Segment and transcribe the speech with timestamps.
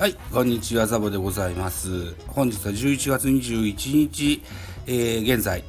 [0.00, 2.14] はい、こんにちは、ザボでございます。
[2.28, 4.42] 本日は11月21日、
[4.86, 5.62] えー現在、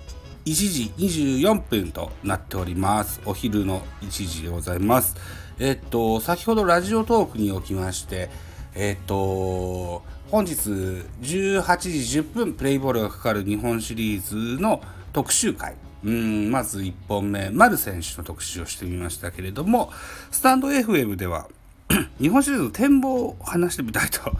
[0.46, 3.20] 1時24分となっております。
[3.26, 5.18] お昼の1時でございます。
[5.60, 8.30] えっと、先ほどラジオトークにおきまして、
[8.74, 15.76] えっと、本日18時10分プレイボールがかかる日本シリーズの特集会。
[16.06, 19.92] うんまず1本目、丸選手の特集をしてみましたけれども、
[20.32, 21.50] スタンド FM では、
[22.20, 24.32] 日本シリーズの展望を話してみたいと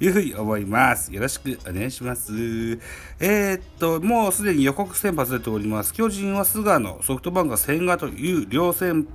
[0.00, 1.12] いうふうに思います。
[1.12, 2.32] よろしくお願いします。
[3.20, 5.94] えーっと、もうすでに予告先発出ております。
[5.94, 9.06] 巨人は菅野、ソフトバンクは千賀という両戦、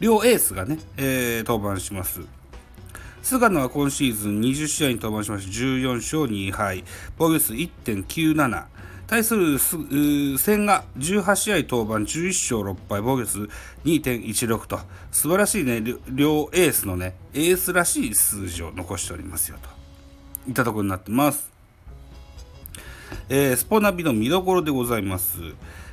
[0.00, 2.20] 両エースがね、えー登板します。
[3.22, 6.84] 菅野は今シーズン20試合に登板しまして14勝2敗、
[7.16, 8.64] 防御数1.97。
[9.12, 13.40] 対する千賀18試合登板11勝6敗防御数
[13.84, 14.78] 2.16と
[15.10, 19.68] 素晴らしいね両両エースのねエースらしい数字を残しておりますよと
[20.48, 21.52] いったところになってます。
[23.28, 25.42] えースポナビの見どころでございます、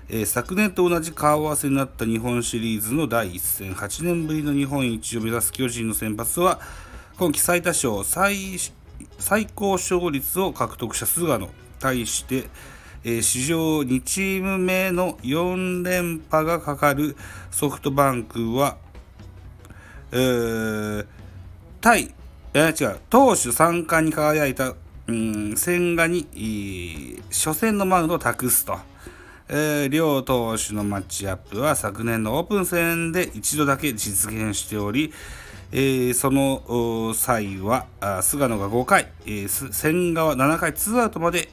[0.08, 6.61] えー昨年と同じ顔合わせになった日本シリーズの第1戦8年ぶりの日本一を目指す巨人の先発は
[7.17, 8.38] 今季最多勝最
[9.17, 12.45] 最高勝率を獲得した菅野対して、
[13.03, 17.16] えー史上2チーム目の4連覇がかかる
[17.52, 18.78] ソフトバンクは、
[20.11, 21.05] えー
[21.81, 22.14] 対、
[22.53, 24.73] えー違う、投手三冠に輝いた、
[25.08, 28.77] うん、千賀に、えー初戦のマウンドを託すと。
[29.47, 35.14] えー両投手のマッチアップは昨年のオープン戦で一度だけ実現しており、
[35.72, 37.86] えーその際は
[38.22, 41.50] 菅野が5回、えー千賀は7回ツーアウトまで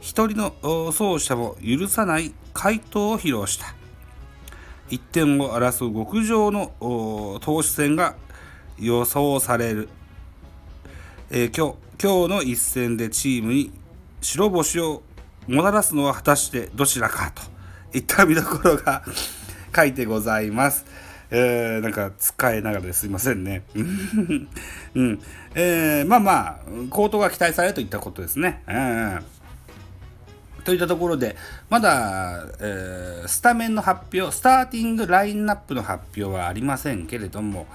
[0.00, 3.74] 一人のお走者も許さない回答を披露した。
[4.90, 6.72] 1点を争う極上の
[7.40, 8.14] 投手戦が
[8.78, 9.88] 予想される、
[11.30, 13.72] えー今日今日の一戦でチームに
[14.20, 15.02] 白星を
[15.48, 19.02] もたらすのは果たしてどちらかといった見どころが
[19.74, 20.86] 書いてございます。
[21.30, 23.64] えーなんか使えながらですいませんね。
[24.94, 25.20] うん
[25.54, 28.62] えーまあまあ、高騰が期待されるといったことですね。
[28.68, 29.24] うん
[30.68, 31.34] といったところで、
[31.70, 37.66] まだ、えースタメンの発表、スターティングラインナップの発表はありませんけれども、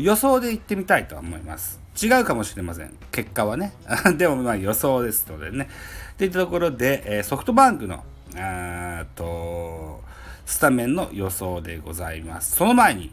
[0.00, 1.78] 予想で言ってみたいと思います。
[2.02, 2.92] 違うかもしれません。
[3.12, 3.72] 結果はね。
[4.18, 5.68] でもまあ予想ですのでね。
[6.16, 8.02] といったところで、えソフトバンクの、
[8.34, 10.02] あーっと、
[10.44, 12.56] スタメンの予想でございます。
[12.56, 13.12] その前に、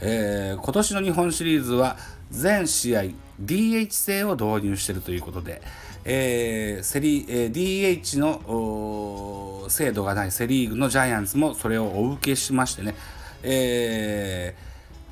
[0.00, 1.96] えー今年の日本シリーズは
[2.30, 3.02] 全試合
[3.42, 5.62] DH 制を導入しているということで、
[6.04, 12.94] えーセリえー DH の制度がないセ・リーグのジャイアンツもそれをお受けしましてね、
[13.42, 14.68] えー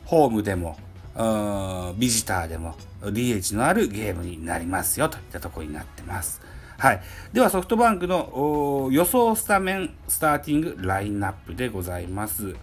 [0.07, 0.77] ホームでも
[1.99, 6.41] ビジターでも DH のあるゲームになりますよといったところになってます。
[6.79, 12.55] はい、ではソフトバンクの予想スタメンスターティングラインナップでございます。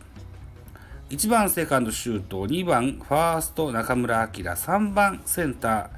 [1.14, 5.90] 1番セカンドシュート2番ファースト中村晃3番センター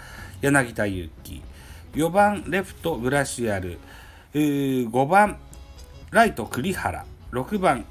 [0.41, 1.41] 柳田悠岐
[1.93, 3.79] 4番レフトグラシアル
[4.33, 5.37] 5番
[6.11, 7.85] ライト栗原6番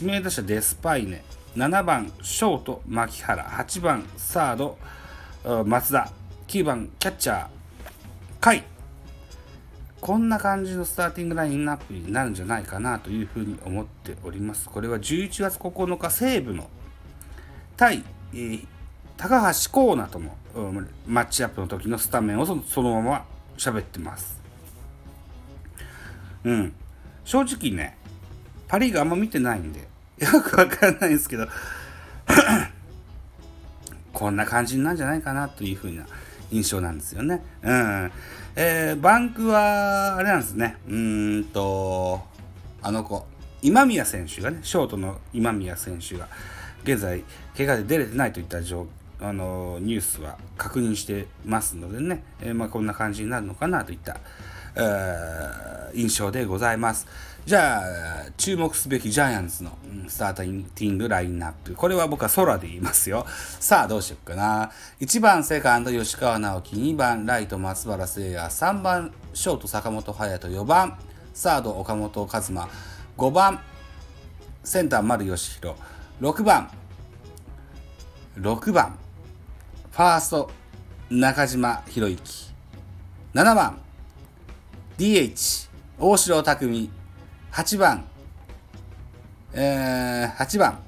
[0.00, 1.24] 指名打者デスパイネ
[1.56, 4.76] 7番ショート牧原8番サード
[5.64, 6.10] 松田
[6.48, 7.48] 9番キャッチャー
[8.42, 8.77] 甲斐。
[10.00, 14.68] こんな感じのスターティングラインナップになるんじゃないかなというふうに思っております。
[14.68, 16.68] これは11月9日西武の
[17.76, 18.66] 対、えー
[19.18, 23.26] 高橋光成とのうんマッチアップの時のスタメンをそそのまま
[23.58, 24.40] 喋ってます。
[26.44, 26.72] うん。
[27.24, 27.98] 正直ね、
[28.68, 29.80] パ・リーグあんま見てないんで、
[30.18, 31.48] よくわからないんですけど、
[34.14, 36.06] こんな感じになるんじゃないかなというふうな
[36.50, 37.42] 印象なんですよね。
[37.62, 38.12] うん。
[38.56, 40.76] えーバンクは、あれなんですね。
[40.88, 42.20] うんと、
[42.82, 43.26] あの子、
[43.62, 46.28] 今宮選手がね、ショートの今宮選手が、
[46.84, 47.24] 現在、
[47.56, 48.86] 怪我で出れてないといった状
[49.20, 54.16] あのニュースは確認してますのでね、えーまあ、こんな感じになるのかなといった、
[55.94, 57.06] 印象でございます。
[57.44, 57.82] じゃあ、
[58.36, 61.74] 注目すべきジャイアンツのスターティングラインナップ。
[61.74, 63.24] これは僕は空で言いますよ。
[63.58, 64.70] さあ、どうしようかな。
[65.00, 70.98] 1番セカンド吉川直樹、2番ライト松原聖也、3番ショート坂本勇人、4番
[71.32, 72.68] サード岡本和真、
[73.16, 73.60] 5番
[74.62, 75.74] センター丸義弘、
[76.20, 76.70] 6番
[78.36, 78.98] 6番
[79.90, 80.50] ファースト
[81.08, 82.52] 中島博之、
[83.32, 83.80] 7番
[84.98, 85.68] DH
[85.98, 86.90] 大城匠
[87.52, 88.04] 8番
[89.52, 90.78] えー、8番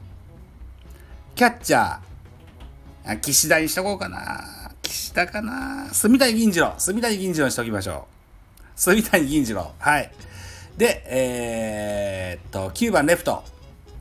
[1.37, 6.75] キャッチャー岸田にしとこうかな岸田かな住谷銀次郎。
[6.77, 8.09] 住谷銀次郎にしておきましょ
[8.59, 8.63] う。
[8.75, 9.73] 住谷銀次郎。
[9.79, 10.11] はい。
[10.77, 13.45] で、えー、っと、9番レフト。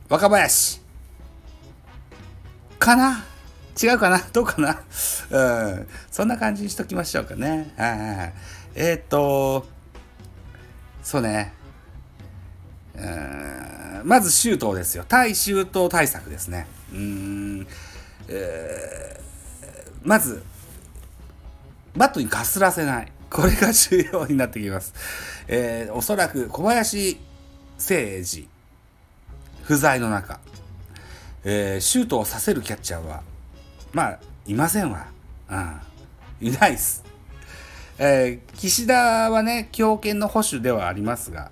[0.08, 0.80] 若林。
[2.78, 3.24] かな？
[3.80, 4.18] 違うかな？
[4.32, 4.82] どうかな？
[5.30, 5.88] うん。
[6.10, 7.72] そんな感じにしときましょうかね。
[7.76, 8.32] はいはいはい。
[8.74, 9.66] えー、っと、
[11.02, 11.52] そうね。
[12.96, 15.04] うまず周東ですよ。
[15.06, 16.66] 対周東対策ですね。
[16.92, 17.66] うん、
[18.28, 20.42] えー、まず、
[21.96, 23.12] バットにかすらせない。
[23.30, 24.94] これが重要になってきます。
[25.46, 27.20] えー、おそらく小林
[27.78, 28.48] 誠司
[29.62, 30.40] 不在の中、
[31.44, 33.22] えー、シュートをさせるキャッチャーは、
[33.92, 35.06] まあ、いませんわ。
[35.48, 36.48] うん。
[36.48, 37.04] いないっす。
[38.02, 41.50] えー、岸田はね、強肩の保守ではありますが、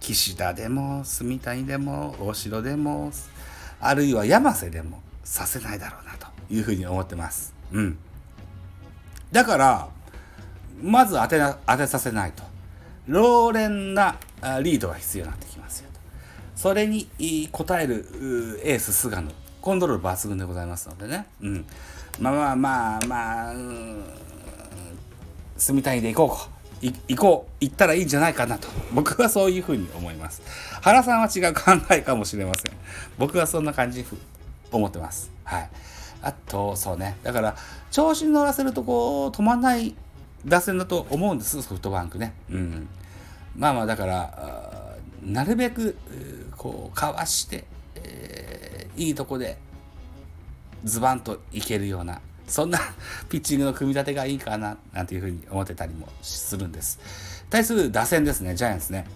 [0.00, 3.12] 岸田でも、住谷でも、大城でも、
[3.80, 7.54] あるいは山瀬でもさせないだろうなというふうに思ってます。
[7.70, 7.98] うん。
[9.30, 9.88] だから、
[10.82, 12.42] まず当てな、当てさせないと。
[13.06, 14.16] 老練な
[14.62, 16.00] リードが必要になってきますよと。
[16.56, 17.10] それに
[17.52, 19.30] 応えるエース菅野。
[19.60, 21.26] コントロール抜群でございますのでね。
[21.42, 21.66] うん。
[22.18, 23.54] まあまあまあまあ、
[25.56, 26.36] 住谷で行こう。
[26.36, 26.48] か。
[27.08, 27.52] 行こう。
[27.60, 28.68] 行ったらいいんじゃないかなと。
[28.92, 30.42] 僕はそういうふうに思います。
[30.82, 32.76] 原さんは違う考えかもしれません。
[33.18, 34.06] 僕はそんな感じに
[34.70, 35.30] 思ってます。
[35.44, 35.70] はい。
[36.22, 37.16] あとそうね。
[37.22, 37.56] だから
[37.90, 39.94] 調子に乗らせるとこう止まんない
[40.46, 41.62] 打線だと思うんです。
[41.62, 42.34] ソフトバンクね。
[42.50, 42.88] うん。
[43.56, 45.96] まあまあだからなるべく
[46.56, 47.64] こうかわして、
[47.94, 49.58] えー、いいとこで
[50.84, 52.20] ズバンといけるような
[52.54, 52.78] そんな
[53.28, 57.00] ピッチングの組み立てがいいかな、なんていうふうに思ってたりもするんです。
[57.50, 59.06] 対する打線ですね、ジャイアンツね。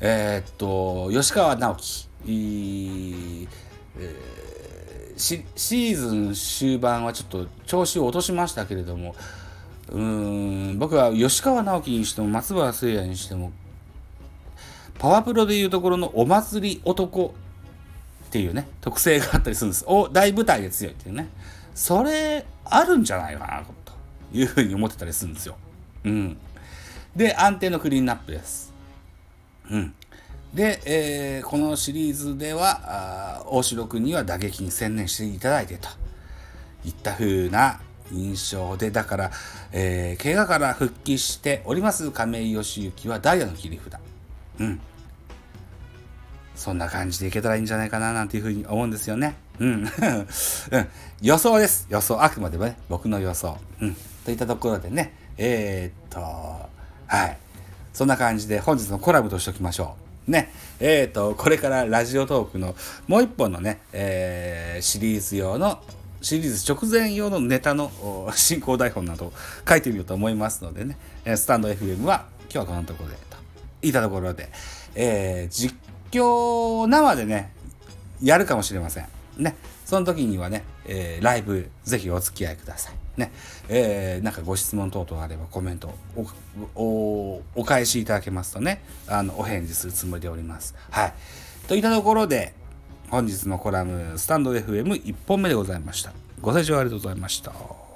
[0.00, 3.48] えー、っと、吉川直樹、
[3.98, 9.16] えー、シーズン終盤はちょっと調子を落としましたけれども、
[9.90, 13.50] うーん僕は吉川直樹にしても松原誠也にしても
[14.98, 17.34] パワプロでいうところのお祭り男
[18.26, 21.30] っていうね特性があったりするんですお大舞台で強いっていうね
[21.74, 23.92] それあるんじゃないかなと
[24.32, 25.56] いうふうに思ってたりするんですよ。
[26.04, 26.36] うん。
[27.16, 28.72] で、安定のクリーンナップです。
[29.70, 29.94] うん。
[30.54, 35.88] で、えー、このシリーズでは、大城君には打撃に専念していただいてと
[36.84, 37.80] いった風な
[38.12, 39.30] 印象で、だから、
[39.72, 44.00] えー、怪我から復帰しております亀井義行はダイヤの切り札。
[44.60, 44.80] うん。
[46.58, 49.36] そんな感じでいけたらいいんじゃないかななんていうふうに思うんですよね。
[49.60, 49.84] うん。
[50.72, 50.88] うん。
[51.22, 51.86] 予想です。
[51.88, 52.20] 予想。
[52.20, 53.56] あくまでもね、僕の予想。
[53.80, 53.96] うん。
[54.24, 56.20] といったところでね、えー、っと、
[57.06, 57.38] はい。
[57.92, 59.94] そんな感じで本日のコラボとしておきましょ
[60.26, 60.30] う。
[60.32, 60.52] ね。
[60.80, 62.74] えー、っと、これからラジオトークの
[63.06, 65.80] もう一本のね、えー、シリーズ用の
[66.20, 67.92] シリーズ直前用のネタの
[68.34, 69.32] 進行台本などを
[69.68, 73.36] 書いてみようと思いますのでね、スタンド FM は今日はこのところでと
[73.86, 74.50] いったところで、
[74.96, 75.72] えー、実
[76.10, 77.52] 況生でね、
[78.22, 79.08] やるかもしれません。
[79.36, 79.56] ね。
[79.84, 82.94] その時にはね、えー、ライブぜひお付き合いください。
[83.20, 83.32] ね。
[83.68, 85.94] えー、なんかご質問等々あればコメント
[86.74, 90.74] お、お、お返しいただけますとね、あの、お返事するつもりでおります。
[90.90, 91.14] はい。
[91.68, 92.54] といったところで、
[93.10, 96.12] 本日のコラム、スタンド FM1 本目でございました。
[96.40, 97.87] ご清聴ありがとうございました。